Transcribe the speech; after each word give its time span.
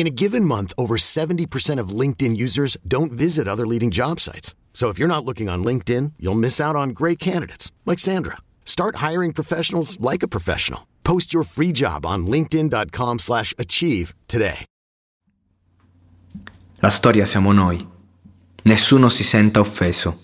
In 0.00 0.06
a 0.06 0.16
given 0.24 0.46
month, 0.46 0.72
over 0.78 0.96
70% 0.96 1.78
of 1.78 1.90
LinkedIn 1.90 2.34
users 2.34 2.78
don't 2.88 3.12
visit 3.12 3.46
other 3.46 3.66
leading 3.66 3.90
job 3.90 4.18
sites. 4.18 4.54
So 4.72 4.88
if 4.88 4.98
you're 4.98 5.14
not 5.14 5.26
looking 5.26 5.50
on 5.50 5.62
LinkedIn, 5.62 6.14
you'll 6.18 6.38
miss 6.38 6.58
out 6.58 6.74
on 6.74 6.94
great 6.94 7.18
candidates 7.18 7.70
like 7.84 7.98
Sandra. 7.98 8.38
Start 8.64 8.96
hiring 9.06 9.34
professionals 9.34 9.98
like 10.00 10.22
a 10.22 10.26
professional. 10.28 10.86
Post 11.02 11.34
your 11.34 11.44
free 11.44 11.70
job 11.70 12.06
on 12.06 12.26
linkedin.com/achieve 12.26 14.14
today. 14.26 14.64
La 16.80 16.90
storia 16.90 17.26
siamo 17.26 17.52
noi. 17.52 17.86
Nessuno 18.62 19.10
si 19.10 19.22
senta 19.22 19.60
offeso. 19.60 20.16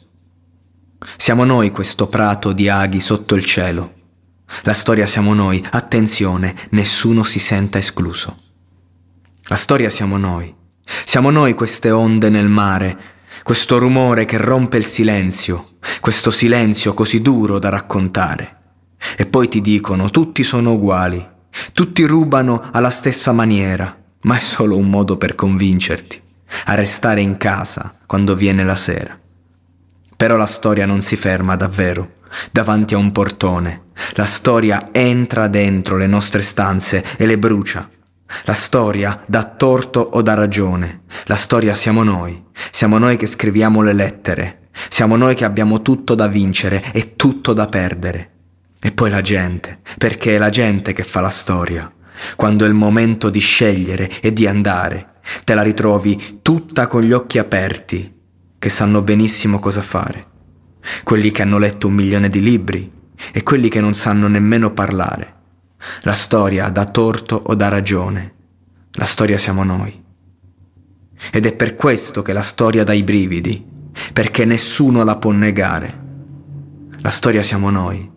Siamo 1.19 1.45
noi 1.45 1.71
questo 1.71 2.07
prato 2.07 2.55
di 2.55 2.71
aghi 2.71 3.01
sotto 3.01 3.35
il 3.35 3.45
cielo. 3.45 3.93
La 4.63 4.73
storia 4.73 5.05
siamo 5.05 5.35
noi. 5.35 5.63
Attenzione, 5.71 6.55
nessuno 6.71 7.25
si 7.25 7.39
senta 7.39 7.77
escluso. 7.77 8.45
La 9.49 9.55
storia 9.57 9.91
siamo 9.91 10.17
noi. 10.17 10.53
Siamo 11.05 11.31
noi 11.31 11.55
queste 11.55 11.93
onde 11.93 12.31
nel 12.31 12.49
mare, 12.49 12.99
questo 13.45 13.79
rumore 13.79 14.25
che 14.25 14.39
rompe 14.39 14.77
il 14.77 14.85
silenzio, 14.85 15.77
questo 16.01 16.33
silenzio 16.33 16.95
così 16.95 17.23
duro 17.23 17.61
da 17.61 17.69
raccontare. 17.69 18.57
E 19.17 19.27
poi 19.27 19.47
ti 19.47 19.61
dicono 19.61 20.11
tutti 20.11 20.43
sono 20.43 20.73
uguali, 20.73 21.25
tutti 21.73 22.05
rubano 22.05 22.71
alla 22.73 22.91
stessa 22.91 23.31
maniera, 23.31 23.97
ma 24.23 24.37
è 24.37 24.41
solo 24.41 24.77
un 24.77 24.91
modo 24.91 25.17
per 25.17 25.37
convincerti 25.37 26.21
a 26.65 26.75
restare 26.75 27.21
in 27.21 27.37
casa 27.37 27.95
quando 28.05 28.35
viene 28.35 28.65
la 28.65 28.75
sera. 28.75 29.17
Però 30.17 30.37
la 30.37 30.47
storia 30.47 30.87
non 30.87 31.03
si 31.03 31.15
ferma 31.15 31.55
davvero 31.55 32.15
davanti 32.51 32.95
a 32.95 32.99
un 32.99 33.13
portone. 33.13 33.91
La 34.15 34.27
storia 34.27 34.89
entra 34.91 35.47
dentro 35.47 35.97
le 35.97 36.09
nostre 36.09 36.43
stanze 36.43 37.05
e 37.17 37.27
le 37.27 37.39
brucia. 37.39 37.89
La 38.45 38.55
storia 38.55 39.23
dà 39.27 39.45
torto 39.45 40.01
o 40.01 40.23
dà 40.23 40.35
ragione. 40.35 41.03
La 41.27 41.37
storia 41.37 41.75
siamo 41.75 42.03
noi. 42.03 42.45
Siamo 42.71 42.99
noi 42.99 43.17
che 43.17 43.27
scriviamo 43.27 43.83
le 43.83 43.93
lettere. 43.93 44.69
Siamo 44.89 45.17
noi 45.17 45.35
che 45.35 45.45
abbiamo 45.45 45.83
tutto 45.83 46.15
da 46.15 46.27
vincere 46.27 46.93
e 46.93 47.17
tutto 47.17 47.53
da 47.53 47.67
perdere. 47.67 48.33
E 48.81 48.93
poi 48.93 49.11
la 49.11 49.21
gente, 49.21 49.81
perché 49.97 50.37
è 50.37 50.39
la 50.39 50.51
gente 50.51 50.93
che 50.93 51.03
fa 51.03 51.21
la 51.21 51.31
storia. 51.31 51.91
Quando 52.35 52.65
è 52.65 52.69
il 52.69 52.75
momento 52.75 53.31
di 53.31 53.41
scegliere 53.41 54.21
e 54.21 54.33
di 54.33 54.47
andare, 54.47 55.15
te 55.45 55.55
la 55.55 55.63
ritrovi 55.63 56.41
tutta 56.43 56.87
con 56.87 57.03
gli 57.03 57.13
occhi 57.13 57.39
aperti, 57.39 58.15
che 58.59 58.69
sanno 58.69 59.03
benissimo 59.03 59.59
cosa 59.59 59.83
fare. 59.83 60.27
Quelli 61.05 61.31
che 61.31 61.43
hanno 61.43 61.59
letto 61.59 61.89
un 61.89 61.95
milione 61.95 62.29
di 62.29 62.41
libri 62.41 62.91
e 63.33 63.43
quelli 63.43 63.69
che 63.69 63.81
non 63.81 63.95
sanno 63.95 64.29
nemmeno 64.29 64.73
parlare. 64.73 65.35
La 66.03 66.15
storia 66.15 66.69
dà 66.69 66.85
torto 66.87 67.37
o 67.37 67.55
dà 67.55 67.69
ragione. 67.69 68.35
La 68.93 69.05
storia 69.05 69.39
siamo 69.39 69.63
noi. 69.63 70.05
Ed 71.31 71.47
è 71.47 71.55
per 71.55 71.75
questo 71.75 72.23
che 72.23 72.33
la 72.33 72.43
storia 72.43 72.85
dà 72.85 72.93
i 72.93 73.03
brividi, 73.03 73.65
perché 74.13 74.45
nessuno 74.45 75.05
la 75.05 75.17
può 75.17 75.31
negare. 75.33 76.05
La 77.01 77.11
storia 77.11 77.43
siamo 77.43 77.71
noi. 77.71 78.11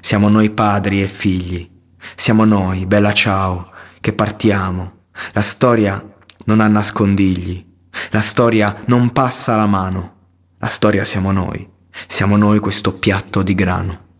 Siamo 0.00 0.28
noi 0.28 0.50
padri 0.50 1.02
e 1.02 1.08
figli. 1.08 1.68
Siamo 2.14 2.44
noi, 2.44 2.86
bella 2.86 3.12
ciao, 3.12 3.70
che 4.00 4.12
partiamo. 4.12 5.06
La 5.32 5.42
storia 5.42 6.04
non 6.44 6.60
ha 6.60 6.68
nascondigli. 6.68 7.64
La 8.10 8.20
storia 8.20 8.82
non 8.86 9.12
passa 9.12 9.56
la 9.56 9.66
mano. 9.66 10.14
La 10.58 10.68
storia 10.68 11.04
siamo 11.04 11.30
noi. 11.30 11.68
Siamo 12.06 12.36
noi 12.36 12.58
questo 12.58 12.94
piatto 12.94 13.42
di 13.42 13.54
grano. 13.54 14.10